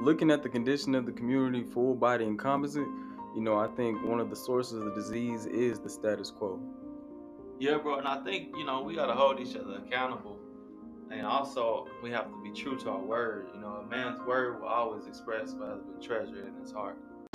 [0.00, 2.88] looking at the condition of the community, full body and composite,
[3.34, 6.58] you know, I think one of the sources of the disease is the status quo.
[7.58, 10.38] Yeah, bro, and I think you know we gotta hold each other accountable,
[11.10, 13.48] and also we have to be true to our word.
[13.54, 16.96] You know, a man's word will always express what has been treasured in his heart.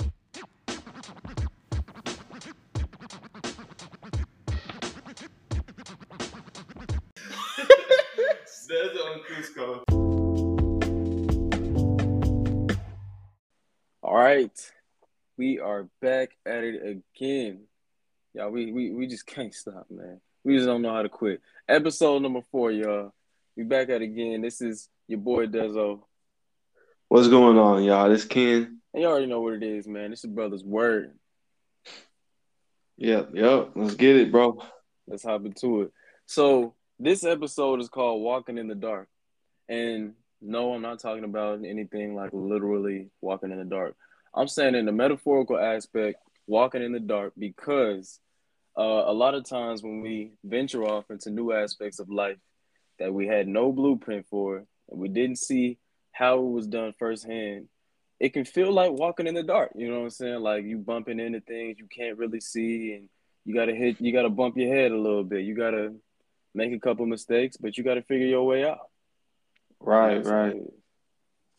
[8.68, 9.85] That's on Cusco.
[14.36, 14.72] Right,
[15.38, 17.60] we are back at it again.
[18.34, 20.20] Y'all, we, we we just can't stop, man.
[20.44, 21.40] We just don't know how to quit.
[21.66, 23.14] Episode number four, y'all.
[23.56, 24.42] We back at it again.
[24.42, 26.02] This is your boy Dezo.
[27.08, 28.10] What's going on, y'all?
[28.10, 28.78] This Ken.
[28.92, 30.10] And y'all already know what it is, man.
[30.10, 31.12] This is brother's word.
[32.98, 33.70] Yep, yep.
[33.74, 34.62] Let's get it, bro.
[35.06, 35.92] Let's hop into it.
[36.26, 39.08] So this episode is called Walking in the Dark.
[39.68, 43.96] And no, I'm not talking about anything like literally walking in the dark.
[44.34, 48.20] I'm saying in the metaphorical aspect, walking in the dark, because
[48.76, 52.38] uh, a lot of times when we venture off into new aspects of life
[52.98, 55.78] that we had no blueprint for and we didn't see
[56.12, 57.68] how it was done firsthand,
[58.20, 59.72] it can feel like walking in the dark.
[59.74, 60.40] You know what I'm saying?
[60.40, 63.08] Like you bumping into things you can't really see and
[63.44, 65.44] you gotta hit you gotta bump your head a little bit.
[65.44, 65.94] You gotta
[66.54, 68.90] make a couple mistakes, but you gotta figure your way out.
[69.80, 70.56] Right, right.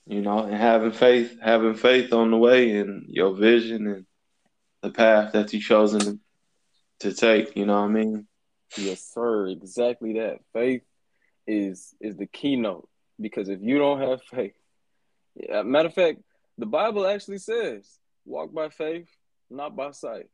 [0.07, 4.05] You know, and having faith, having faith on the way and your vision and
[4.81, 6.21] the path that you've chosen
[7.01, 7.57] to take.
[7.57, 8.27] You know what I mean?
[8.77, 9.47] Yes, sir.
[9.47, 10.39] Exactly that.
[10.53, 10.83] Faith
[11.45, 12.87] is is the keynote
[13.19, 14.55] because if you don't have faith,
[15.35, 16.19] yeah, matter of fact,
[16.57, 19.09] the Bible actually says, "Walk by faith,
[19.49, 20.27] not by sight."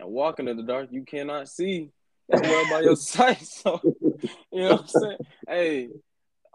[0.00, 1.90] And walking in the dark, you cannot see
[2.30, 3.42] as well by your sight.
[3.42, 5.18] So, you know what I'm saying?
[5.48, 5.88] Hey,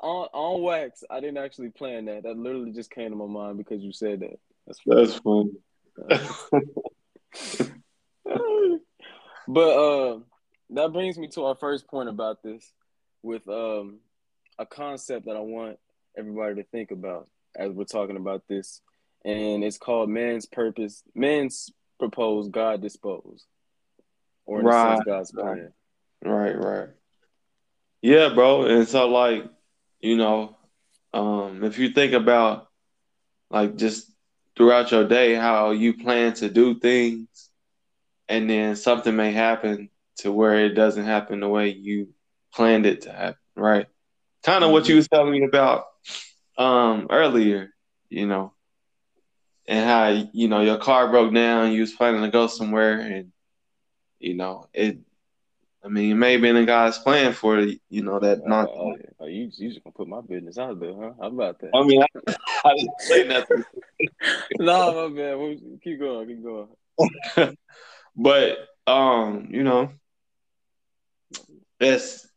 [0.04, 2.23] on on wax, I didn't actually plan that.
[2.23, 4.40] That literally just came to my mind because you said that.
[4.68, 4.80] That's
[5.16, 5.52] funny.
[6.08, 6.66] That's funny.
[9.48, 10.20] but uh,
[10.72, 12.72] that brings me to our first point about this,
[13.22, 14.00] with um,
[14.59, 15.80] a concept that I want
[16.18, 18.81] everybody to think about as we're talking about this,
[19.24, 23.46] and it's called man's purpose, man's proposed, God disposed,
[24.46, 25.72] or in Right, sense, God's plan.
[26.24, 26.90] Right, right.
[28.02, 28.66] Yeah, bro.
[28.66, 29.46] And so like,
[30.03, 30.58] you know,
[31.14, 32.68] um, if you think about
[33.50, 34.12] like just
[34.58, 37.50] throughout your day how you plan to do things
[38.28, 42.09] and then something may happen to where it doesn't happen the way you
[42.53, 43.88] planned it to happen, right?
[44.44, 45.86] Kind of what you was telling me about
[46.58, 47.70] um earlier,
[48.09, 48.53] you know,
[49.68, 53.31] and how you know your car broke down, you was planning to go somewhere and
[54.20, 55.00] you know, it
[55.86, 58.70] I mean, it may have been a guy's plan for you know that Oh, not
[58.70, 61.12] oh, oh, you, you just gonna put my business out there, huh?
[61.20, 61.72] How about that?
[61.74, 62.34] I mean, I,
[62.66, 63.66] I didn't say nothing,
[64.60, 65.36] no, my bad.
[65.36, 67.58] Well, Keep going, keep going.
[68.16, 68.58] but
[68.88, 69.92] um, you know,
[71.80, 72.28] that's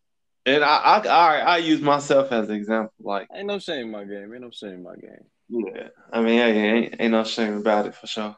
[0.44, 2.94] and I I I, I use myself as an example.
[3.00, 4.32] Like, Ain't no shame in my game.
[4.32, 5.24] Ain't no shame in my game.
[5.48, 8.36] yeah, I mean, hey, ain't ain't no shame about it for sure.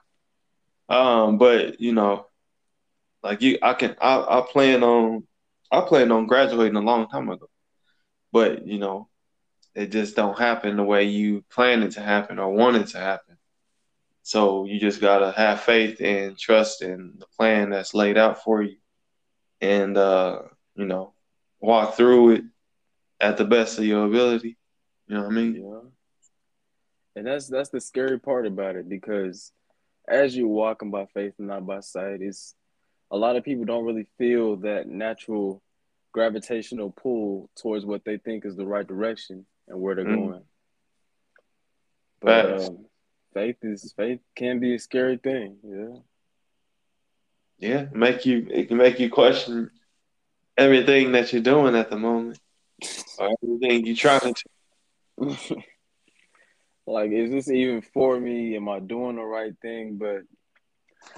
[0.90, 2.27] Um, but you know,
[3.22, 5.26] like you, I can I I plan on
[5.70, 7.48] I plan on graduating a long time ago,
[8.32, 9.08] but you know,
[9.74, 12.98] it just don't happen the way you planned it to happen or wanted it to
[12.98, 13.36] happen.
[14.22, 18.62] So you just gotta have faith and trust in the plan that's laid out for
[18.62, 18.76] you,
[19.60, 20.42] and uh,
[20.74, 21.14] you know,
[21.60, 22.44] walk through it
[23.20, 24.56] at the best of your ability.
[25.06, 25.54] You know what I mean?
[25.54, 25.88] Yeah.
[27.16, 29.52] And that's that's the scary part about it because
[30.06, 32.54] as you're walking by faith and not by sight, it's
[33.10, 35.62] a lot of people don't really feel that natural
[36.12, 40.16] gravitational pull towards what they think is the right direction and where they're Mm.
[40.16, 40.44] going.
[42.20, 42.86] But um,
[43.34, 45.58] faith is faith can be a scary thing.
[45.62, 46.00] Yeah.
[47.60, 49.70] Yeah, make you it can make you question
[50.56, 52.38] everything that you're doing at the moment
[53.18, 54.44] or everything you're trying to.
[56.86, 58.56] like, is this even for me?
[58.56, 59.98] Am I doing the right thing?
[59.98, 60.22] But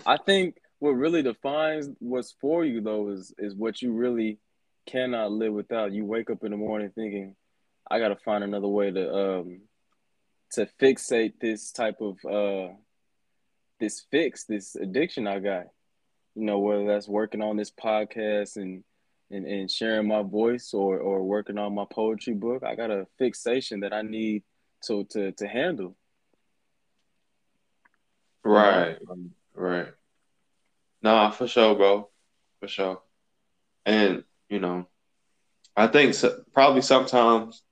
[0.06, 4.38] I think what really defines what's for you though is is what you really
[4.86, 5.92] cannot live without.
[5.92, 7.36] You wake up in the morning thinking,
[7.88, 9.60] I gotta find another way to um
[10.52, 12.74] to fixate this type of uh
[13.78, 15.66] this fix, this addiction I got.
[16.34, 18.82] You know, whether that's working on this podcast and
[19.30, 23.06] and, and sharing my voice or or working on my poetry book, I got a
[23.18, 24.44] fixation that I need
[24.86, 25.94] to to to handle.
[28.42, 28.96] Right,
[29.54, 29.88] right.
[31.02, 32.08] Nah, for sure, bro.
[32.60, 33.02] For sure.
[33.86, 34.86] And, you know,
[35.76, 37.62] I think so, probably sometimes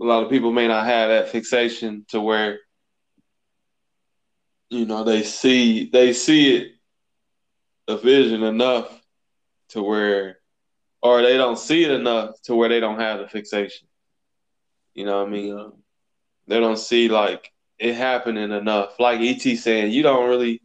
[0.00, 2.60] a lot of people may not have that fixation to where
[4.70, 6.72] you know they see they see it
[7.88, 9.02] a vision enough
[9.68, 10.38] to where
[11.02, 13.86] or they don't see it enough to where they don't have the fixation.
[14.94, 15.72] You know what I mean?
[16.46, 18.98] They don't see like it happening enough.
[19.00, 20.62] Like ET saying, you don't really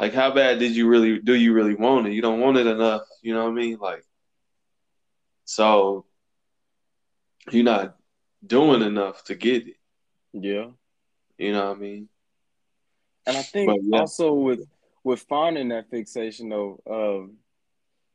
[0.00, 2.14] like how bad did you really do you really want it?
[2.14, 3.02] You don't want it enough.
[3.22, 3.78] You know what I mean?
[3.78, 4.04] Like
[5.44, 6.06] so
[7.50, 7.96] you're not
[8.44, 9.76] doing enough to get it.
[10.32, 10.68] Yeah.
[11.36, 12.08] You know what I mean?
[13.26, 14.00] And I think But, yeah.
[14.00, 14.66] also with
[15.04, 17.36] with finding that fixation though, um,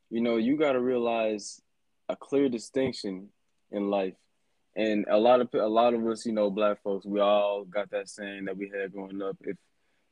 [0.10, 1.62] you know, you got to realize
[2.10, 3.30] a clear distinction
[3.72, 4.16] in life.
[4.76, 7.92] And a lot of a lot of us, you know, black folks, we all got
[7.92, 9.38] that saying that we had growing up.
[9.42, 9.58] If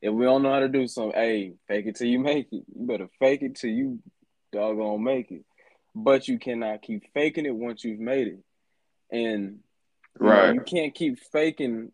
[0.03, 2.65] if we don't know how to do something, hey, fake it till you make it.
[2.75, 3.99] You better fake it till you
[4.51, 5.45] doggone make it.
[5.95, 8.39] But you cannot keep faking it once you've made it.
[9.09, 9.59] And
[10.19, 10.53] you know, Right.
[10.55, 11.93] you can't keep faking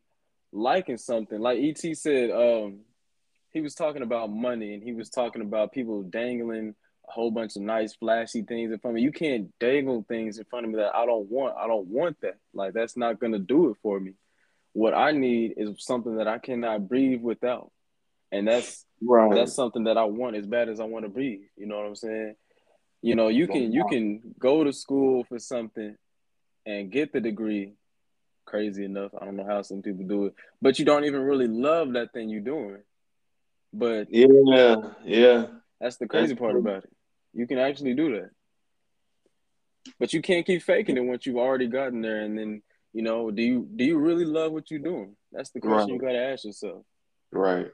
[0.51, 1.39] liking something.
[1.39, 2.79] Like ET said, um,
[3.51, 6.73] he was talking about money and he was talking about people dangling
[7.07, 9.01] a whole bunch of nice flashy things in front of me.
[9.03, 11.55] You can't dangle things in front of me that I don't want.
[11.57, 12.37] I don't want that.
[12.55, 14.13] Like that's not gonna do it for me.
[14.73, 17.71] What I need is something that I cannot breathe without.
[18.31, 19.33] And that's Right.
[19.33, 21.49] that's something that I want as bad as I want to be.
[21.55, 22.35] You know what I'm saying?
[23.01, 25.95] You know, you can you can go to school for something
[26.65, 27.73] and get the degree.
[28.45, 31.47] Crazy enough, I don't know how some people do it, but you don't even really
[31.47, 32.79] love that thing you're doing.
[33.71, 34.75] But yeah,
[35.05, 35.45] yeah.
[35.79, 36.59] that's the crazy That's part true.
[36.61, 36.91] about it.
[37.33, 38.31] You can actually do that,
[39.99, 42.21] but you can't keep faking it once you've already gotten there.
[42.21, 45.15] And then, you know, do you do you really love what you're doing?
[45.31, 46.83] That's the question you got to ask yourself.
[47.31, 47.67] Right.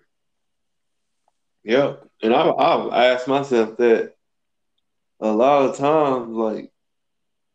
[1.66, 2.04] Yep.
[2.24, 4.16] And I I've asked myself that
[5.22, 6.72] a lot of times, like,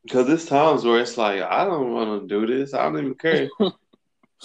[0.05, 2.75] because there's times where it's like I don't want to do this.
[2.75, 3.49] I don't even care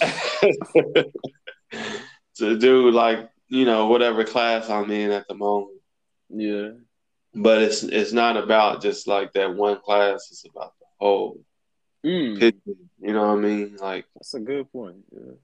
[2.36, 5.80] to do like you know whatever class I'm in at the moment.
[6.30, 6.70] Yeah,
[7.34, 10.28] But it's it's not about just like that one class.
[10.30, 11.40] It's about the whole
[12.04, 12.74] mm, picture.
[13.00, 13.76] You know what I mean?
[13.76, 15.04] Like, that's a good point.
[15.12, 15.34] Yeah.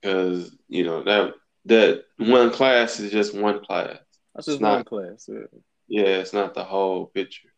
[0.00, 1.34] because you know that
[1.66, 3.98] that one class is just one class.
[4.34, 5.28] That's just It's not- one class.
[5.28, 5.46] Yeah,
[5.88, 7.48] Yeah, it's not the whole picture.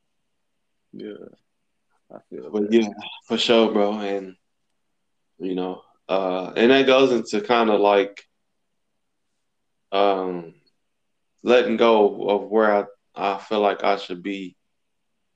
[0.93, 1.15] yeah.
[2.15, 2.73] I feel But that.
[2.73, 2.89] yeah,
[3.27, 3.95] for sure, bro.
[3.99, 4.37] And
[5.39, 8.25] you know, uh, and that goes into kind of like
[9.93, 10.55] um
[11.43, 12.85] letting go of where I,
[13.35, 14.57] I feel like I should be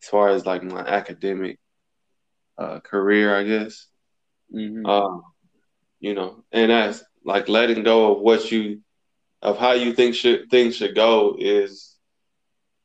[0.02, 1.58] as far as like my academic
[2.58, 3.86] uh career, I guess.
[4.54, 4.86] Mhm.
[4.86, 5.22] Um,
[6.00, 8.80] you know, and that's like letting go of what you
[9.42, 11.96] of how you think should things should go is,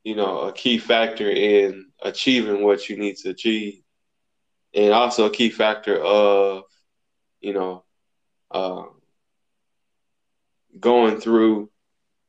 [0.04, 3.82] you know, a key factor in achieving what you need to achieve,
[4.74, 6.64] and also a key factor of,
[7.42, 7.84] you know,
[8.52, 9.02] um,
[10.80, 11.70] going through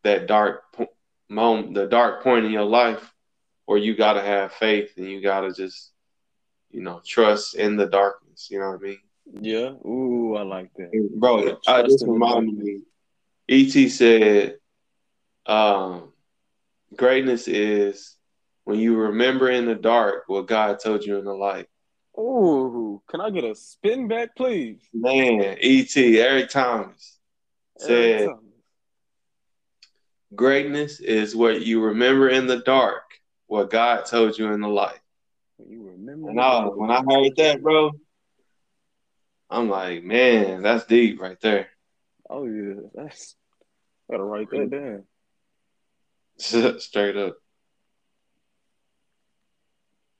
[0.02, 0.93] that dark po-
[1.29, 3.12] moment, the dark point in your life,
[3.67, 5.93] where you got to have faith and you got to just,
[6.70, 8.49] you know, trust in the darkness.
[8.50, 8.99] You know what I mean?
[9.32, 9.75] Yeah.
[9.84, 10.90] Ooh, I like that.
[11.17, 12.81] Bro, Yeah, I just in reminded me.
[13.49, 14.58] ET said,
[15.46, 16.12] um,
[16.94, 18.17] "Greatness is
[18.64, 21.69] when you remember in the dark what God told you in the light."
[22.19, 24.81] Ooh, can I get a spin back, please?
[24.94, 27.19] Man, ET Eric Thomas
[27.81, 28.42] Eric said, Thomas.
[30.35, 33.02] "Greatness is what you remember in the dark
[33.49, 34.99] what God told you in the light."
[35.59, 36.30] You remember?
[36.30, 37.92] And I, when I heard that, bro,
[39.49, 41.69] I'm like, man, that's deep right there.
[42.29, 43.37] Oh yeah, that's
[44.11, 45.05] gotta write that down.
[46.81, 47.37] Straight up.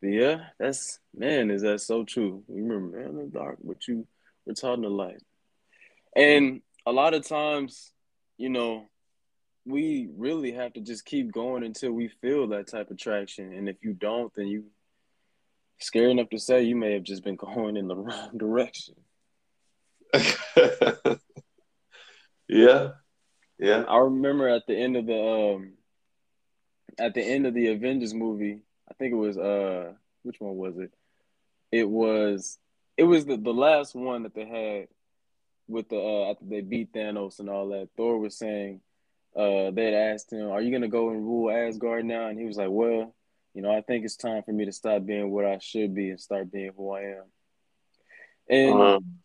[0.02, 2.45] Yeah, that's man, is that so true?
[2.49, 4.06] You remember man in the dark, but you
[4.45, 5.23] were taught in the light.
[6.14, 7.92] And a lot of times,
[8.38, 8.87] you know,
[9.66, 13.52] we really have to just keep going until we feel that type of traction.
[13.52, 14.64] And if you don't, then you
[15.78, 18.95] scary enough to say you may have just been going in the wrong direction.
[22.48, 22.90] yeah,
[23.58, 23.84] yeah.
[23.88, 25.72] I remember at the end of the um
[26.98, 28.60] at the end of the Avengers movie,
[28.90, 30.92] I think it was uh which one was it?
[31.72, 32.58] It was
[32.96, 34.88] it was the, the last one that they had
[35.68, 37.88] with the uh after they beat Thanos and all that.
[37.96, 38.80] Thor was saying
[39.36, 42.28] uh they had asked him, Are you gonna go and rule Asgard now?
[42.28, 43.14] And he was like, Well,
[43.54, 46.10] you know, I think it's time for me to stop being what I should be
[46.10, 47.25] and start being who I am.
[48.48, 49.18] And Um,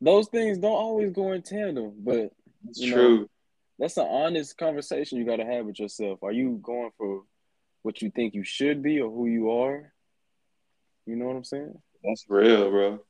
[0.00, 2.32] those things don't always go in tandem, but
[2.68, 3.30] it's you know, true.
[3.78, 6.22] that's an honest conversation you got to have with yourself.
[6.22, 7.22] Are you going for
[7.82, 9.92] what you think you should be or who you are?
[11.06, 11.78] You know what I'm saying?
[12.02, 13.00] That's real, bro.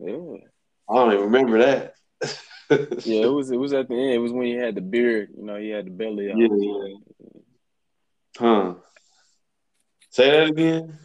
[0.00, 0.46] Yeah.
[0.90, 1.94] I don't even remember that.
[3.06, 4.14] yeah, it was it was at the end.
[4.14, 5.30] It was when he had the beard.
[5.36, 6.38] You know, he had the belly out.
[6.38, 6.94] Yeah, yeah.
[8.38, 8.74] Huh.
[10.10, 10.98] Say that again.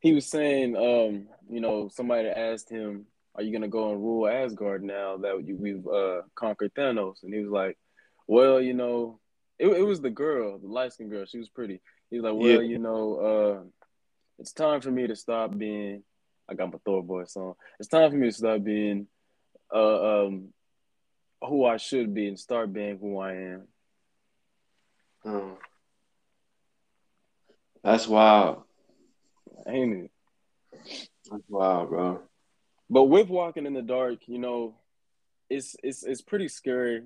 [0.00, 4.28] He was saying, um, you know, somebody asked him, "Are you gonna go and rule
[4.28, 7.78] Asgard now that you, we've uh, conquered Thanos?" And he was like,
[8.26, 9.20] "Well, you know,
[9.58, 11.24] it, it was the girl, the light skinned girl.
[11.26, 12.68] She was pretty." He was like, "Well, Yeah.
[12.68, 13.62] you know, uh,
[14.38, 16.04] it's time for me to stop being."
[16.48, 17.54] I got my Thor voice on.
[17.78, 19.06] It's time for me to stop being,
[19.72, 20.52] uh, um,
[21.40, 23.68] who I should be and start being who I am.
[25.24, 25.58] Oh.
[27.82, 28.64] That's wild.
[29.66, 30.10] Ain't it?
[31.30, 32.22] That's wild, bro.
[32.92, 34.74] But with walking in the dark, you know,
[35.48, 37.04] it's it's it's pretty scary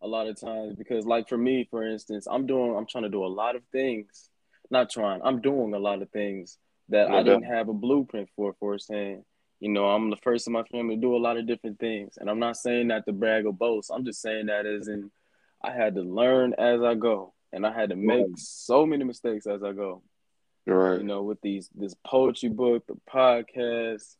[0.00, 3.10] a lot of times because like for me, for instance, I'm doing I'm trying to
[3.10, 4.30] do a lot of things.
[4.70, 6.58] Not trying, I'm doing a lot of things
[6.90, 9.24] that I didn't have a blueprint for firsthand.
[9.58, 12.18] You know, I'm the first in my family to do a lot of different things.
[12.18, 13.90] And I'm not saying that to brag or boast.
[13.92, 15.10] I'm just saying that as in
[15.64, 17.32] I had to learn as I go.
[17.52, 20.02] And I had to make so many mistakes as I go
[20.66, 20.98] Right.
[20.98, 24.16] you know, with these this poetry book, the podcast,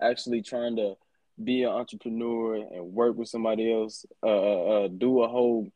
[0.00, 0.96] actually trying to
[1.42, 5.70] be an entrepreneur and work with somebody else, uh, uh, uh, do a whole,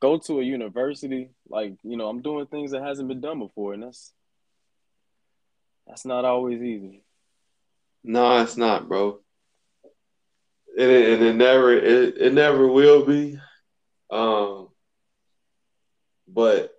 [0.00, 3.74] go to a university, like you know, I'm doing things that hasn't been done before,
[3.74, 4.12] and that's
[5.86, 7.04] that's not always easy.
[8.02, 9.20] No, it's not, bro.
[10.78, 13.38] And it, and it never it, it never will be.
[14.10, 14.68] Um,
[16.26, 16.72] but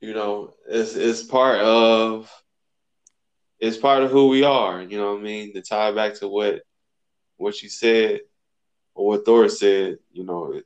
[0.00, 2.30] you know, it's it's part of
[3.60, 4.82] it's part of who we are.
[4.82, 5.52] You know what I mean?
[5.52, 6.62] To tie back to what
[7.36, 8.20] what you said
[8.94, 10.64] or what Thor said, you know, it,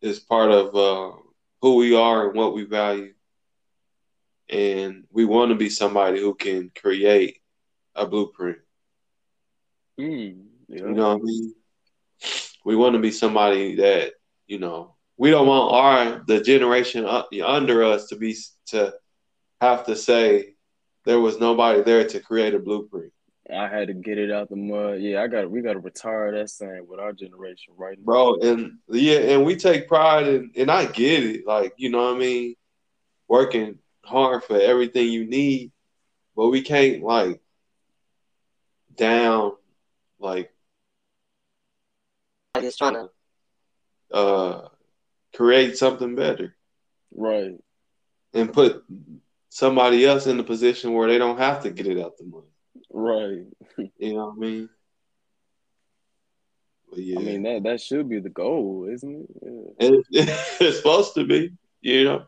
[0.00, 1.16] it's part of uh,
[1.60, 3.12] who we are and what we value.
[4.48, 7.38] And we want to be somebody who can create
[7.96, 8.58] a blueprint.
[9.98, 10.78] Mm, yeah.
[10.78, 11.54] You know what I mean?
[12.64, 14.12] We want to be somebody that
[14.46, 14.94] you know.
[15.18, 18.36] We don't want our the generation under us to be
[18.66, 18.94] to
[19.60, 20.55] have to say
[21.06, 23.12] there was nobody there to create a blueprint,
[23.50, 25.00] I had to get it out the mud.
[25.00, 25.50] Yeah, I got.
[25.50, 27.96] We got to retire that saying with our generation, right?
[27.96, 28.04] now.
[28.04, 28.34] bro.
[28.40, 31.46] And yeah, and we take pride in, and I get it.
[31.46, 32.56] Like you know what I mean,
[33.28, 35.70] working hard for everything you need,
[36.34, 37.40] but we can't like
[38.96, 39.52] down
[40.18, 40.50] like
[42.54, 43.10] I just trying to
[44.12, 44.68] uh
[45.34, 46.56] create something better.
[47.14, 47.52] Right.
[48.34, 48.84] and put
[49.56, 52.44] somebody else in the position where they don't have to get it out the money.
[52.90, 53.46] Right.
[53.98, 54.68] You know what I mean?
[56.90, 60.04] But yeah, I mean that that should be the goal, isn't it?
[60.10, 60.24] Yeah.
[60.60, 61.52] it's supposed to be.
[61.80, 62.24] You know?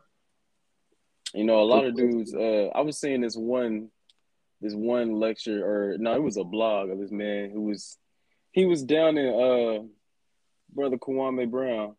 [1.35, 2.33] You know, a lot of dudes.
[2.33, 3.89] Uh, I was seeing this one,
[4.59, 7.97] this one lecture, or no, it was a blog of this man who was,
[8.51, 9.83] he was down in uh,
[10.73, 11.95] brother Kwame Brown,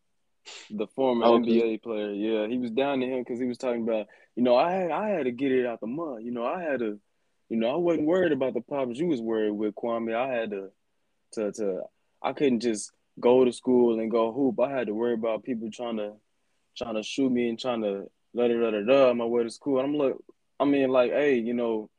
[0.70, 1.60] the former Okay.
[1.60, 2.10] NBA player.
[2.10, 4.90] Yeah, he was down to him because he was talking about, you know, I had
[4.90, 6.22] I had to get it out the mud.
[6.22, 6.98] You know, I had to,
[7.48, 10.14] you know, I wasn't worried about the problems you was worried with Kwame.
[10.14, 10.70] I had to,
[11.32, 11.82] to to,
[12.22, 14.58] I couldn't just go to school and go hoop.
[14.60, 16.12] I had to worry about people trying to,
[16.76, 19.42] trying to shoot me and trying to da da da da da on my way
[19.42, 19.78] to school.
[19.78, 20.22] And I'm look,
[20.58, 21.90] I mean, like, hey, you know,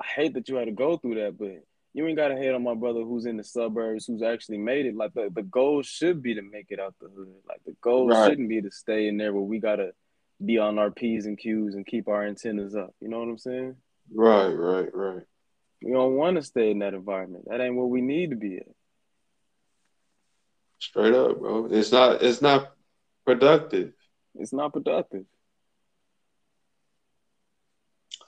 [0.00, 1.62] I hate that you had to go through that, but
[1.94, 4.84] you ain't got to hate on my brother who's in the suburbs, who's actually made
[4.84, 4.94] it.
[4.94, 7.28] Like the, the goal should be to make it out the hood.
[7.48, 8.28] Like the goal Right.
[8.28, 9.92] shouldn't be to stay in there where we gotta
[10.44, 12.94] be on our P's and Q's and keep our antennas up.
[13.00, 13.76] You know what I'm saying?
[14.14, 15.22] Right, right, right.
[15.82, 17.44] We don't want to stay in that environment.
[17.48, 18.66] That ain't where we need to be at.
[20.78, 21.66] Straight up, bro.
[21.70, 22.72] It's not it's not
[23.24, 23.92] productive,
[24.36, 25.24] It's not productive.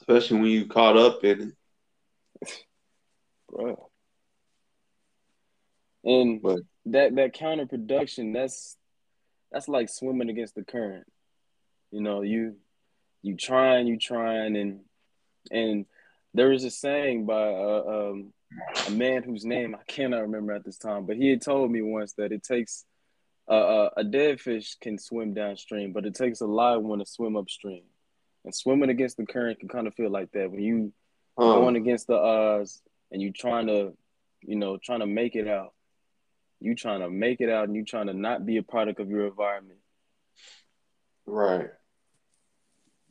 [0.00, 1.52] especially when you caught up in
[2.42, 2.48] it.
[3.50, 3.90] bro.
[6.04, 8.76] And But- that that counterproduction, that's
[9.52, 11.06] that's like swimming against the current.
[11.90, 12.56] You know, you
[13.22, 14.80] you trying, you trying, and
[15.50, 15.86] and
[16.34, 18.32] there was a saying by uh, um,
[18.86, 21.82] a man whose name I cannot remember at this time, but he had told me
[21.82, 22.84] once that it takes
[23.48, 27.36] uh, a dead fish can swim downstream, but it takes a live one to swim
[27.36, 27.84] upstream.
[28.44, 30.92] And swimming against the current can kind of feel like that when you
[31.36, 33.96] Um, going against the odds and you trying to,
[34.42, 35.72] you know, trying to make it out.
[36.60, 39.08] You trying to make it out and you trying to not be a product of
[39.08, 39.78] your environment.
[41.26, 41.70] right.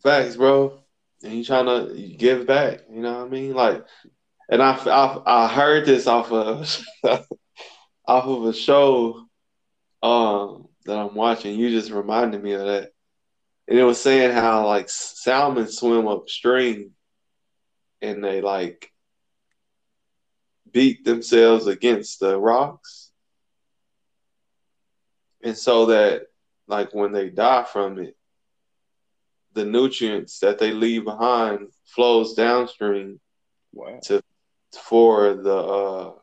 [0.07, 0.79] Facts, bro.
[1.21, 3.53] And you trying to give back, you know what I mean?
[3.53, 3.85] Like,
[4.49, 6.79] and I, I, I heard this off of
[8.07, 9.25] off of a show
[10.01, 11.59] um that I'm watching.
[11.59, 12.91] You just reminded me of that,
[13.67, 16.91] and it was saying how like salmon swim upstream,
[18.01, 18.89] and they like
[20.71, 23.11] beat themselves against the rocks.
[25.43, 26.27] And so that
[26.65, 28.16] like when they die from it,
[29.57, 33.19] the nutrients that they leave behind flows downstream
[33.73, 33.99] Wow.
[34.03, 34.21] to
[34.87, 36.13] for the uh,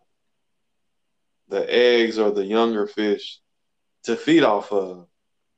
[1.48, 3.40] the eggs or the younger fish
[4.04, 5.06] to feed off of.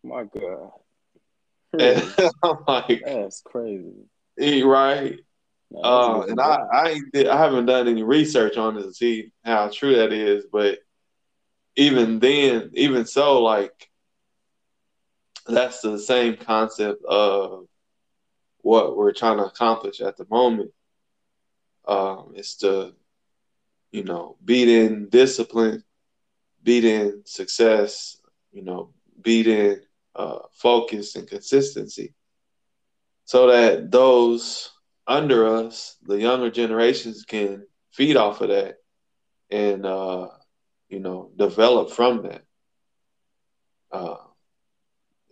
[0.02, 0.70] My God.
[2.42, 4.06] I'm like, That's crazy.
[4.38, 5.18] eh, right?
[5.70, 6.40] No, Uh, and.
[6.40, 10.12] I I, did, I haven't done any research on it to see how true that
[10.12, 10.78] is, but
[11.76, 13.90] even then, even so, like
[15.48, 17.66] that's the same concept of
[18.58, 20.70] what we're trying to accomplish at the moment.
[21.86, 22.94] Um, is to,
[23.92, 25.84] you know, beat in discipline,
[26.64, 28.16] beat in success,
[28.52, 29.82] you know, beat in
[30.16, 32.12] uh, focus and consistency,
[33.24, 34.72] so that those
[35.06, 38.78] under us, the younger generations, can feed off of that
[39.50, 40.28] and uh,
[40.88, 42.42] you know develop from that.
[43.92, 44.16] Uh,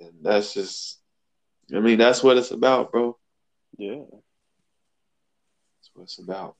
[0.05, 0.99] and that's just,
[1.75, 3.17] I mean, that's what it's about, bro.
[3.77, 4.03] Yeah.
[5.79, 6.57] That's what it's about.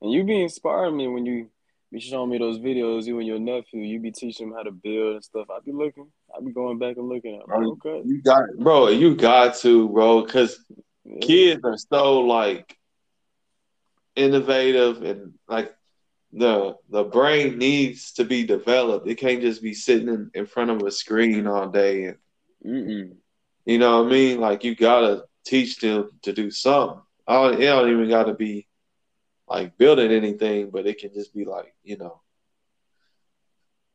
[0.00, 1.48] And you be inspiring me when you
[1.90, 4.72] be showing me those videos, you and your nephew, you be teaching him how to
[4.72, 5.46] build and stuff.
[5.50, 8.02] I be looking, I be going back and looking at Bro, okay.
[8.04, 8.88] You got, bro.
[8.88, 10.58] You got to, bro, because
[11.04, 11.18] Yeah.
[11.20, 12.76] kids are so like
[14.16, 15.74] innovative and like
[16.32, 19.06] the the brain needs to be developed.
[19.08, 22.16] It can't just be sitting in, in front of a screen all day and
[22.66, 23.16] Mm-mm.
[23.66, 24.40] you know what I mean?
[24.40, 27.00] Like you gotta teach them to do something.
[27.26, 28.66] Oh, it don't even gotta be
[29.48, 32.20] like building anything, but it can just be like, you know,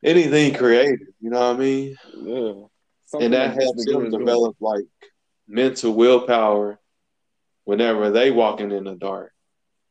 [0.03, 1.97] anything creative, you know what I mean?
[2.23, 2.53] Yeah.
[3.05, 4.85] Something and that helps them develop like
[5.47, 6.79] mental willpower
[7.65, 9.31] whenever they walking in the dark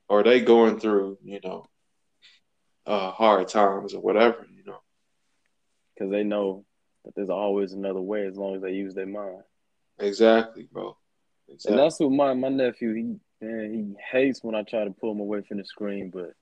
[0.08, 1.66] or they going through, you know,
[2.86, 4.78] uh, hard times or whatever, you know.
[5.94, 6.64] because they know
[7.08, 9.42] that there's always another way as long as they use their mind.
[9.98, 10.94] Exactly, bro.
[11.48, 11.72] Exactly.
[11.72, 15.12] And that's what my my nephew he man he hates when I try to pull
[15.12, 16.32] him away from the screen, but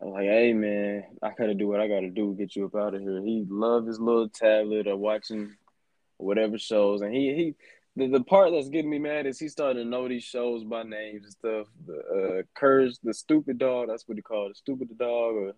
[0.00, 2.76] I'm like, hey man, I gotta do what I gotta do to get you up
[2.76, 3.20] out of here.
[3.20, 5.56] He love his little tablet or watching
[6.18, 7.54] whatever shows, and he he
[7.96, 10.84] the, the part that's getting me mad is he starting to know these shows by
[10.84, 11.66] names and stuff.
[11.84, 15.52] The uh, Courage, the stupid dog, that's what he called, the stupid dog or,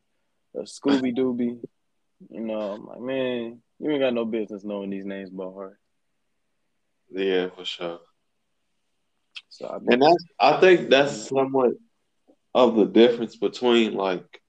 [0.55, 1.61] or Scooby Dooby.
[2.31, 5.79] You know, I'm like, man, you ain't got no business knowing these names by heart.
[7.11, 8.01] yeah, for sure.
[9.49, 11.73] So I And that's I think that's somewhat
[12.55, 14.41] of the difference between like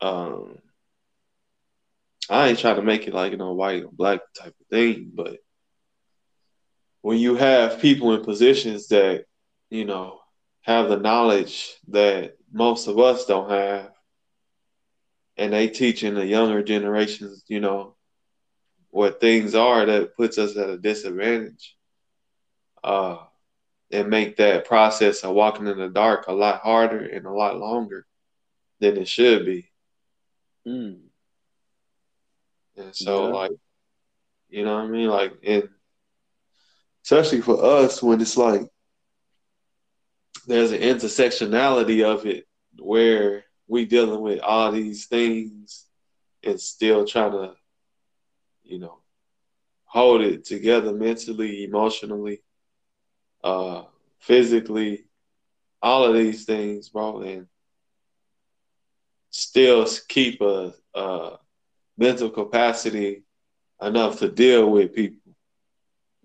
[0.00, 0.58] um
[2.28, 5.10] I ain't trying to make it like you know white or black type of thing,
[5.14, 5.38] but
[7.06, 9.26] when you have people in positions that,
[9.70, 10.18] you know,
[10.62, 13.92] have the knowledge that most of us don't have,
[15.36, 17.96] and they teaching the younger generations, you know,
[18.90, 21.76] what things are that puts us at a disadvantage.
[22.84, 23.18] Uh
[23.92, 27.58] and make that process of walking in the dark a lot harder and a lot
[27.58, 28.06] longer
[28.80, 29.70] than it should be.
[30.66, 31.10] mm,
[32.76, 33.32] And so, Yeah.
[33.32, 33.52] like,
[34.48, 35.08] you know what I mean?
[35.08, 35.68] Like, and
[37.04, 38.62] especially for us, when it's like
[40.46, 42.46] there's an intersectionality of it
[42.78, 45.86] where we dealing with all these things
[46.42, 47.52] and still trying to,
[48.62, 48.98] you know,
[49.84, 52.42] hold it together mentally, emotionally,
[53.42, 53.82] uh,
[54.18, 55.06] physically,
[55.82, 57.46] all of these things, bro, and
[59.30, 61.38] still keep a, a
[61.96, 63.22] mental capacity
[63.80, 65.32] enough to deal with people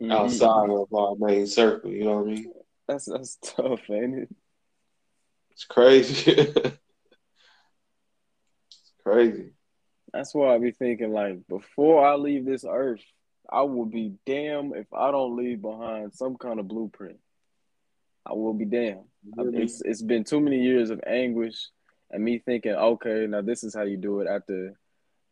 [0.02, 0.12] mhm.
[0.12, 1.92] outside of our main circle.
[1.92, 2.54] You know what I mean?
[2.88, 4.30] That's that's tough, ain't it?
[5.52, 6.54] It's crazy.
[9.04, 9.52] crazy.
[10.14, 13.04] That's why I be thinking like before I leave this earth,
[13.50, 17.18] I will be damn if I don't leave behind some kind of blueprint.
[18.26, 19.04] I will be damn.
[19.38, 21.70] It's it's been too many years of anguish
[22.12, 24.74] and me thinking, okay, now this is how you do it after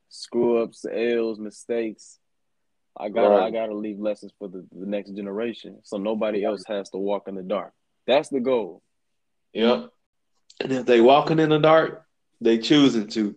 [0.10, 2.20] screw ups, L's, mistakes.
[2.98, 6.90] I gotta I gotta leave lessons for the, the next generation so nobody else has
[6.90, 7.74] to walk in the dark.
[8.08, 8.82] That's the goal.
[9.54, 9.90] Yep.
[10.62, 12.06] And if they walking in the dark,
[12.42, 13.36] they choosing to.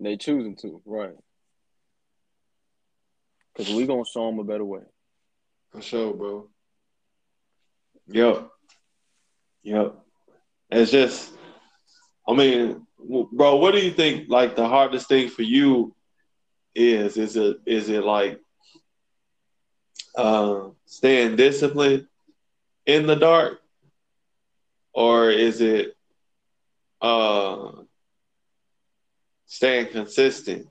[0.00, 1.12] And they choosing to, right?
[3.54, 4.80] Because we gonna show them a better way.
[5.72, 6.48] For sure, bro.
[8.06, 8.48] Yep.
[9.62, 9.94] Yep.
[10.70, 11.34] It's just,
[12.26, 12.86] I mean,
[13.30, 14.30] bro, what do you think?
[14.30, 15.94] Like the hardest thing for you
[16.74, 17.18] is?
[17.18, 18.40] Is it is it like
[20.16, 22.06] uh, staying disciplined
[22.86, 23.60] in the dark,
[24.94, 25.94] or is it
[27.02, 27.72] uh
[29.50, 30.68] staying consistent?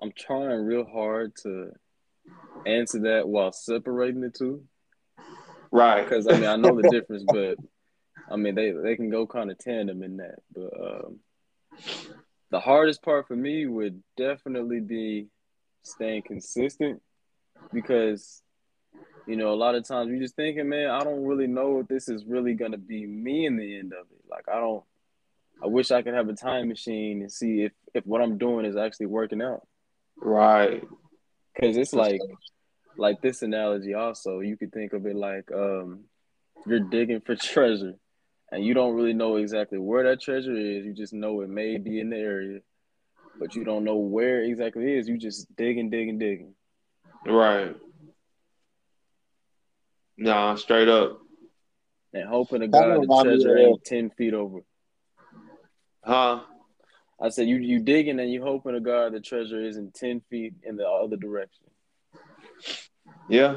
[0.00, 1.72] I'm trying real hard to
[2.64, 4.62] answer that while separating the two.
[5.72, 6.04] Right.
[6.04, 7.56] Because I mean I know the difference, but
[8.30, 10.36] I mean they they can go kind of tandem in that.
[10.54, 11.18] But um,
[12.50, 15.26] the hardest part for me would definitely be
[15.82, 17.02] staying consistent
[17.72, 18.40] because
[19.26, 21.88] you know a lot of times you're just thinking, man, I don't really know if
[21.88, 24.22] this is really gonna be me in the end of it.
[24.30, 24.84] Like I don't.
[25.64, 28.66] I wish I could have a time machine and see if if what I'm doing
[28.66, 29.66] is actually working out.
[30.20, 30.82] Right.
[31.54, 32.20] Because it's like
[32.98, 36.04] like this analogy also you could think of it like um
[36.66, 37.94] you're digging for treasure
[38.52, 41.76] and you don't really know exactly where that treasure is you just know it may
[41.78, 42.60] be in the area
[43.40, 46.54] but you don't know where exactly it is you just digging digging digging
[47.26, 47.74] Right.
[50.16, 51.18] Nah, straight up.
[52.12, 54.60] and hoping to That god the treasure ain't 10 feet over
[56.04, 56.40] Huh?
[57.20, 60.54] i said you you digging and you hoping to god the treasure isn't 10 feet
[60.62, 61.66] in the other direction
[63.28, 63.56] Yeah.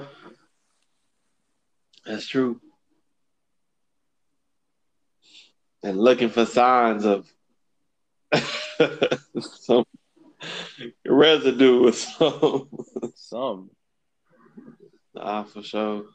[2.06, 2.62] That's true.
[5.84, 7.30] And looking for signs of
[9.42, 9.84] some
[11.06, 12.70] residue or something.
[13.16, 13.70] some
[15.20, 16.06] Ah, for sure.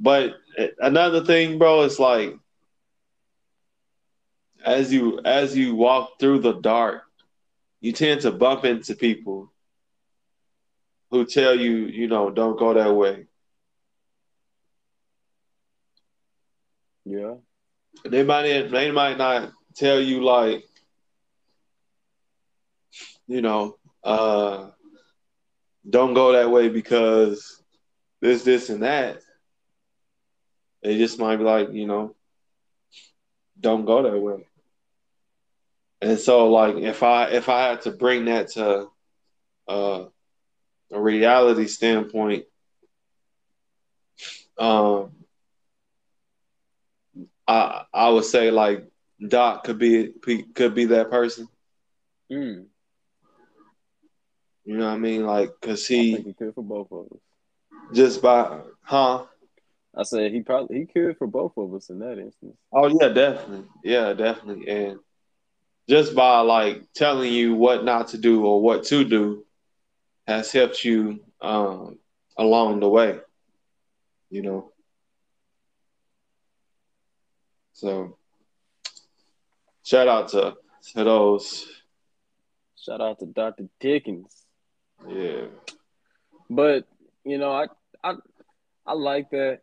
[0.00, 0.36] But
[0.78, 2.34] another thing, bro, it's like
[4.66, 7.04] as you as you walk through the dark,
[7.80, 9.52] you tend to bump into people
[11.10, 13.26] who tell you, you know, don't go that way.
[17.04, 17.34] yeah
[18.04, 20.64] They might they might not tell you like,
[23.28, 24.70] you know, uh,
[25.88, 27.62] don't go that way because
[28.20, 29.20] this, this, and that.
[30.82, 32.14] They just might be like, you know,
[33.60, 34.46] don't go that way.
[36.02, 38.88] And so, like, if I if I had to bring that to
[39.68, 40.04] uh,
[40.92, 42.44] a reality standpoint,
[44.58, 45.12] um,
[47.48, 48.86] I I would say like
[49.26, 50.12] Doc could be
[50.54, 51.48] could be that person.
[52.30, 52.66] mm,
[54.64, 55.24] You know what I mean?
[55.24, 57.18] Like, cause he he could for both of us
[57.92, 59.24] just by huh?
[59.96, 63.08] i said he probably he could for both of us in that instance Oh yeah,
[63.08, 63.64] definitely.
[63.84, 64.68] Yeah, definitely.
[64.68, 64.98] And
[65.88, 69.44] just by like telling you what not to do or what to do
[70.26, 71.98] has helped you um
[72.36, 73.18] along the way.
[74.30, 74.72] You know.
[77.72, 78.16] So
[79.84, 80.56] shout out to
[80.94, 81.66] to those.
[82.76, 84.46] shout out to dr dickens
[85.08, 85.46] Yeah.
[86.48, 86.86] But
[87.24, 87.66] you know, I
[88.02, 88.14] I
[88.86, 89.60] I like that,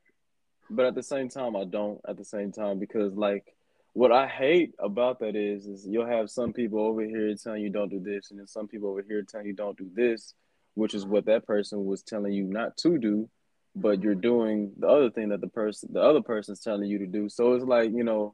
[0.70, 2.00] but at the same time, I don't.
[2.08, 3.56] At the same time, because like
[3.94, 7.70] what I hate about that is, is you'll have some people over here telling you
[7.70, 10.34] don't do this, and then some people over here telling you don't do this,
[10.74, 13.30] which is what that person was telling you not to do,
[13.76, 17.08] but you're doing the other thing that the person, the other person's telling you to
[17.08, 17.30] do.
[17.30, 18.34] So it's like you know,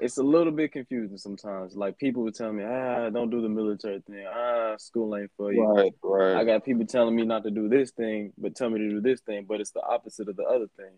[0.00, 1.76] it's a little bit confusing sometimes.
[1.76, 4.24] Like people would tell me, ah, don't do the military thing.
[4.28, 5.62] Ah, school ain't for you.
[5.62, 6.36] Right, right.
[6.36, 9.00] I got people telling me not to do this thing, but tell me to do
[9.00, 10.94] this thing, but it's the opposite of the other thing.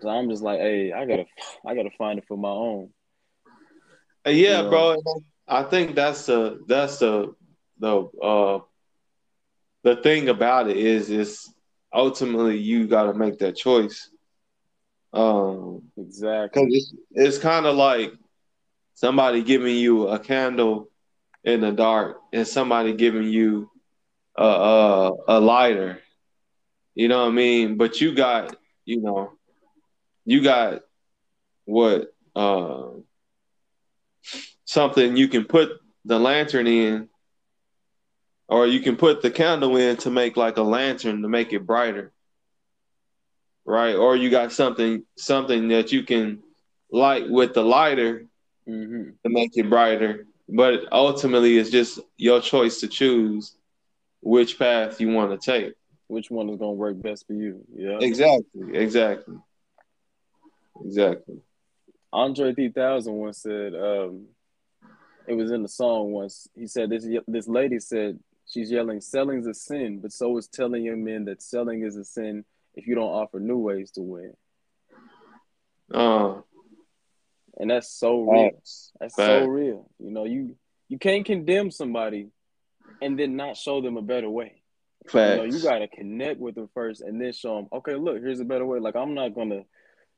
[0.00, 1.26] So I'm just like, hey, I gotta,
[1.66, 2.90] I gotta find it for my own.
[4.26, 4.68] Yeah, Yeah.
[4.68, 4.96] bro.
[5.48, 7.34] I think that's the that's the
[7.78, 8.60] the uh
[9.82, 11.52] the thing about it is is
[11.92, 14.10] ultimately you got to make that choice.
[15.12, 16.48] Um, Exactly.
[16.52, 18.12] because it's it's kind of like
[18.94, 20.88] somebody giving you a candle
[21.44, 23.70] in the dark and somebody giving you
[24.36, 25.98] a a, a lighter.
[26.94, 27.76] You know what I mean?
[27.76, 28.54] But you got
[28.84, 29.32] you know
[30.24, 30.82] you got
[31.64, 32.88] what uh,
[34.64, 35.70] something you can put
[36.04, 37.08] the lantern in
[38.48, 41.66] or you can put the candle in to make like a lantern to make it
[41.66, 42.12] brighter
[43.70, 43.94] right?
[43.94, 46.42] Or you got something something that you can
[46.90, 48.26] light with the lighter
[48.66, 50.26] hmm to make it brighter.
[50.48, 53.54] But ultimately it's just your choice to choose
[54.22, 55.74] which path you want to take.
[56.08, 57.64] Which one is gonna work best for you?
[57.74, 57.98] Yeah.
[58.00, 59.36] exactly exactly.
[60.84, 61.36] Exactly
[62.12, 64.26] Andre 3000 once said, um,
[65.26, 66.48] it was in the song once.
[66.54, 70.84] He said this this lady said she's yelling, "Selling's a sin," but so is telling
[70.84, 72.44] young men that selling is a sin
[72.74, 74.34] if you don't offer new ways to win.
[75.92, 76.40] uh
[77.58, 78.50] And that's so real.
[78.50, 78.92] facts.
[79.00, 79.90] That's so real.
[79.98, 80.56] You know, you
[80.88, 82.30] you can't condemn somebody
[83.00, 84.62] and then not show them a better way.
[85.04, 88.18] You know, facts you gotta connect with them first and then show them, okay, look,
[88.18, 88.80] here's a better way.
[88.80, 89.62] Like I'm not gonna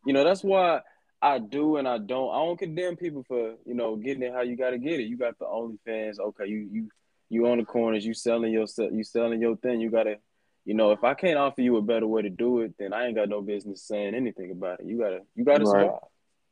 [0.07, 0.81] you know, that's why
[1.23, 2.31] I do and I don't.
[2.31, 5.05] I don't condemn people for you know getting it how you got to get it.
[5.05, 6.19] You got the OnlyFans.
[6.19, 6.89] Okay, you you
[7.31, 8.05] you on the corners.
[8.05, 9.81] You selling your you selling your thing.
[9.81, 10.17] You gotta,
[10.65, 13.07] you know, if I can't offer you a better way to do it, then I
[13.07, 14.87] ain't got no business saying anything about it.
[14.87, 15.71] You gotta you gotta right.
[15.71, 16.01] survive.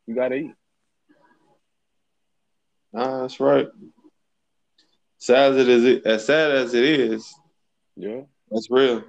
[0.06, 0.52] You gotta eat.
[2.92, 3.68] Nah, that's right.
[5.18, 7.34] Sad as it is, as sad as it is,
[7.96, 9.02] yeah, that's real.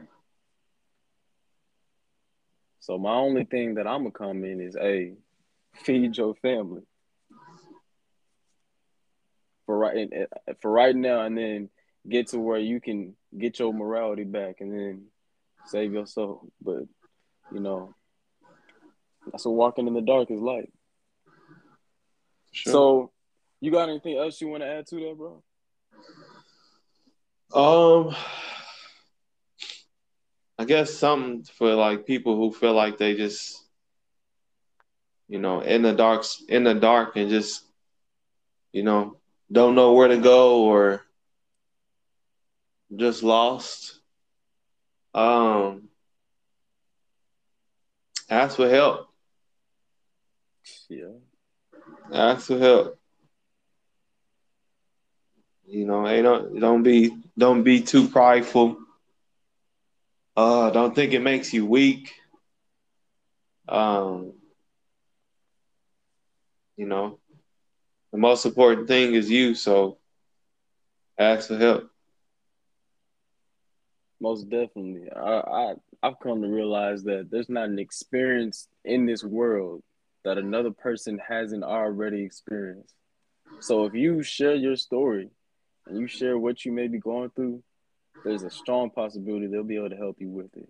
[2.80, 5.14] So my only thing that I'm gonna come in is, hey,
[5.74, 6.84] feed your family
[9.66, 10.10] for right
[10.62, 11.70] for right now, and then
[12.08, 15.06] get to where you can get your morality back, and then
[15.66, 16.50] save your soul.
[16.62, 16.84] But
[17.52, 17.96] you know,
[19.32, 20.70] that's what walking in the dark is like.
[22.52, 22.74] Sure.
[22.74, 23.12] So,
[23.62, 25.42] you got anything else you want to add to that, bro?
[27.54, 28.16] Um,
[30.58, 33.64] I guess something for like people who feel like they just
[35.32, 37.64] you know, in the dark, in the dark, and just,
[38.74, 39.16] you know,
[39.50, 41.06] don't know where to go or
[42.94, 43.98] just lost.
[45.14, 45.88] Um,
[48.30, 49.08] ask for help.
[50.90, 51.16] Yeah.
[52.12, 53.00] Ask for help.
[55.66, 58.80] You know, ain't don't don't be don't be too prideful.
[60.36, 62.14] Uh, don't think it makes you weak.
[63.70, 64.34] Um,
[66.82, 67.20] you know,
[68.12, 69.54] the most important thing is you.
[69.54, 70.00] So
[71.20, 71.92] ask for help.
[74.20, 75.08] Most definitely.
[75.16, 79.84] I, I I've come to realize that there's not an experience in this world
[80.26, 82.96] that another person hasn't already experienced.
[83.60, 85.30] So if you share your story
[85.86, 87.62] and you share what you may be going through,
[88.26, 90.68] there's a strong possibility they'll be able to help you with it.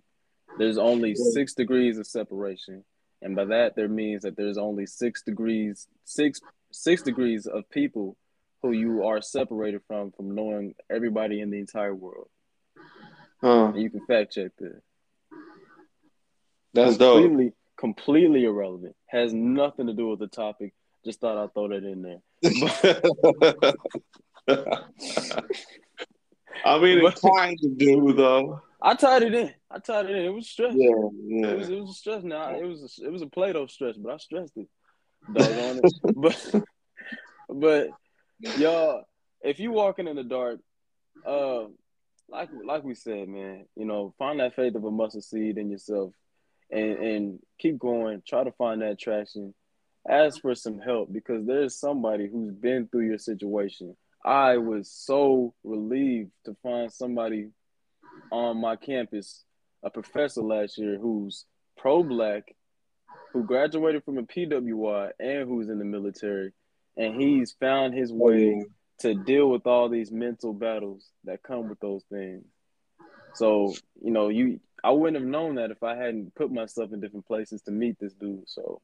[0.57, 2.83] There's only six degrees of separation
[3.21, 8.17] and by that there means that there's only six degrees six six degrees of people
[8.61, 12.27] who you are separated from from knowing everybody in the entire world.
[13.41, 13.73] Huh.
[13.75, 14.81] you can fact check that.
[16.73, 17.55] That's completely, dope.
[17.77, 18.95] Completely irrelevant.
[19.07, 20.73] Has nothing to do with the topic.
[21.03, 22.19] Just thought I'd throw that in there.
[26.63, 28.61] I mean, it's kind to do though.
[28.81, 29.53] I tied it in.
[29.69, 30.25] I tied it in.
[30.25, 30.73] It was stress.
[30.75, 30.89] Yeah,
[31.27, 31.47] yeah.
[31.47, 32.23] It was it was a stress.
[32.23, 34.67] Now it was a, it was a Play-Doh stress, but I stressed it.
[35.33, 35.93] Doggone it.
[36.15, 36.55] but
[37.47, 37.89] but
[38.57, 39.03] y'all,
[39.41, 40.59] if you walking in the dark,
[41.25, 41.65] uh,
[42.27, 45.69] like like we said, man, you know, find that faith of a mustard seed in
[45.69, 46.13] yourself,
[46.71, 48.23] and and keep going.
[48.27, 49.53] Try to find that traction.
[50.09, 53.95] Ask for some help because there's somebody who's been through your situation.
[54.25, 57.49] I was so relieved to find somebody
[58.31, 59.43] on my campus,
[59.83, 61.45] a professor last year who's
[61.77, 62.55] pro black,
[63.33, 66.51] who graduated from a PWI and who's in the military,
[66.97, 68.65] and he's found his way
[68.99, 72.45] to deal with all these mental battles that come with those things.
[73.33, 76.99] So, you know, you I wouldn't have known that if I hadn't put myself in
[76.99, 78.47] different places to meet this dude.
[78.47, 78.81] So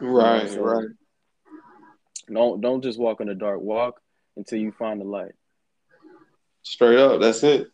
[0.00, 0.88] Right, so right.
[2.32, 3.60] Don't don't just walk in the dark.
[3.60, 4.00] Walk
[4.36, 5.32] until you find the light.
[6.62, 7.68] Straight up, that's it.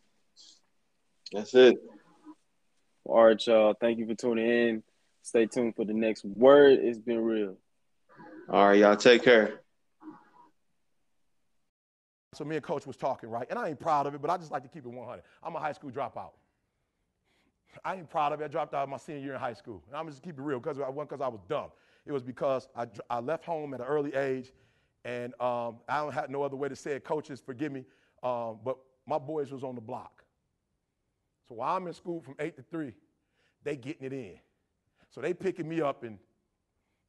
[1.33, 1.77] That's it.
[3.05, 3.75] All right, y'all.
[3.81, 4.83] Thank you for tuning in.
[5.23, 6.79] Stay tuned for the next word.
[6.81, 7.57] It's been real.
[8.49, 8.97] All right, y'all.
[8.97, 9.61] Take care.
[12.35, 13.47] So me and Coach was talking, right?
[13.49, 15.23] And I ain't proud of it, but I just like to keep it 100.
[15.43, 16.33] I'm a high school dropout.
[17.85, 18.45] I ain't proud of it.
[18.45, 19.83] I dropped out my senior year in high school.
[19.89, 21.71] And I'm just keep it real because I wasn't because I was dumb.
[22.05, 24.53] It was because I, I left home at an early age,
[25.05, 27.05] and um, I don't have no other way to say it.
[27.05, 27.85] Coaches, forgive me,
[28.23, 30.23] um, but my boys was on the block.
[31.49, 32.93] So while I'm in school from 8 to 3,
[33.63, 34.39] they getting it in.
[35.11, 36.19] So they picking me up in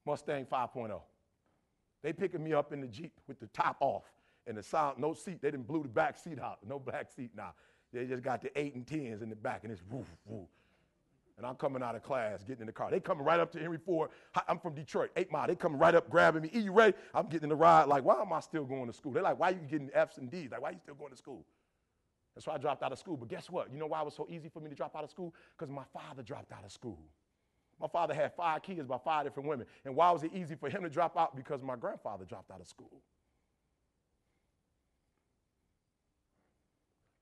[0.06, 1.02] Mustang 5.0.
[2.04, 4.04] They picking me up in the Jeep with the top off
[4.46, 5.42] and the sound, no seat.
[5.42, 6.60] They didn't blew the back seat out.
[6.68, 7.54] No back seat now.
[7.92, 10.48] They just got the 8 and 10s in the back and it's woof, woof.
[11.38, 12.90] And I'm coming out of class, getting in the car.
[12.90, 14.10] They coming right up to Henry Ford.
[14.48, 15.48] I'm from Detroit, 8 Mile.
[15.48, 16.50] They coming right up, grabbing me.
[16.54, 16.96] E, you ready?
[17.14, 17.88] I'm getting in the ride.
[17.88, 19.12] Like, why am I still going to school?
[19.12, 20.50] They're like, why are you getting F's and D's?
[20.52, 21.46] Like, why are you still going to school?
[22.38, 23.18] That's why I dropped out of school.
[23.18, 23.74] But guess what?
[23.74, 25.34] You know why it was so easy for me to drop out of school?
[25.58, 27.00] Because my father dropped out of school.
[27.82, 29.66] My father had five kids by five different women.
[29.86, 31.36] And why was it easy for him to drop out?
[31.36, 33.02] Because my grandfather dropped out of school.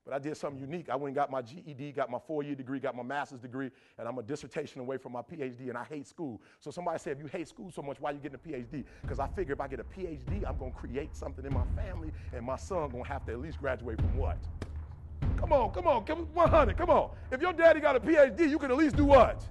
[0.03, 0.89] But I did something unique.
[0.89, 3.71] I went and got my GED, got my four year degree, got my master's degree,
[3.97, 6.41] and I'm a dissertation away from my PhD, and I hate school.
[6.59, 8.83] So somebody said, if you hate school so much, why are you getting a PhD?
[9.01, 11.63] Because I figure if I get a PhD, I'm going to create something in my
[11.73, 14.37] family, and my son going to have to at least graduate from what?
[15.37, 17.11] Come on, come on, come 100, come on.
[17.31, 19.43] If your daddy got a PhD, you can at least do what?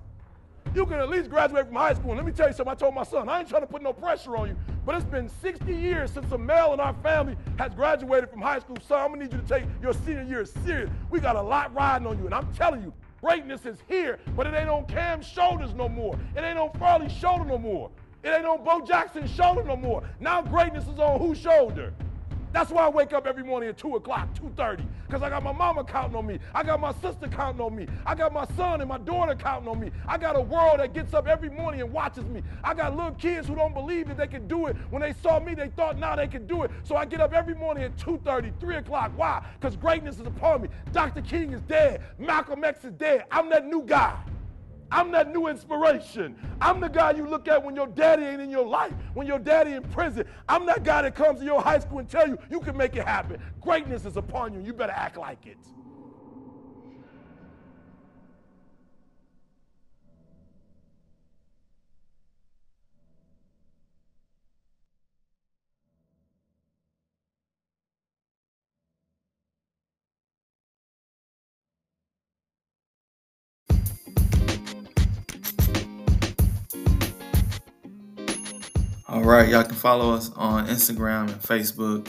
[0.74, 2.10] You can at least graduate from high school.
[2.10, 2.72] And let me tell you something.
[2.72, 5.04] I told my son, I ain't trying to put no pressure on you, but it's
[5.04, 8.76] been 60 years since a male in our family has graduated from high school.
[8.86, 10.90] Son, I'm gonna need you to take your senior year serious.
[11.10, 14.46] We got a lot riding on you, and I'm telling you, greatness is here, but
[14.46, 16.18] it ain't on Cam's shoulders no more.
[16.36, 17.90] It ain't on Farley's shoulder no more.
[18.24, 20.02] It ain't on Bo Jackson's shoulder no more.
[20.18, 21.92] Now greatness is on whose shoulder?
[22.54, 25.50] That's why I wake up every morning at 2 o'clock, 2.30, because I got my
[25.50, 26.38] mama counting on me.
[26.54, 27.88] I got my sister counting on me.
[28.06, 29.90] I got my son and my daughter counting on me.
[30.06, 32.44] I got a world that gets up every morning and watches me.
[32.62, 34.76] I got little kids who don't believe that they can do it.
[34.90, 36.70] When they saw me, they thought now they can do it.
[36.84, 39.10] So I get up every morning at 2.30, 3 o'clock.
[39.16, 39.44] Why?
[39.60, 40.68] Because greatness is upon me.
[40.92, 41.22] Dr.
[41.22, 42.02] King is dead.
[42.20, 43.24] Malcolm X is dead.
[43.32, 44.16] I'm that new guy.
[44.94, 46.36] I'm that new inspiration.
[46.60, 49.40] I'm the guy you look at when your daddy ain't in your life, when your
[49.40, 50.24] daddy in prison.
[50.48, 52.94] I'm that guy that comes to your high school and tell you you can make
[52.94, 53.40] it happen.
[53.60, 54.60] Greatness is upon you.
[54.60, 55.58] You better act like it.
[79.44, 82.08] Right, y'all can follow us on Instagram and Facebook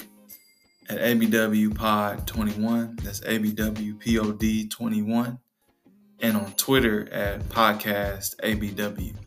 [0.88, 3.02] at ABWPod21.
[3.02, 5.40] That's ABWPOD21.
[6.22, 9.25] And on Twitter at Podcast ABW.